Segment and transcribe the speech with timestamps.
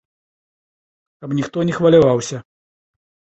[1.25, 2.37] Каб ніхто не хваляваўся.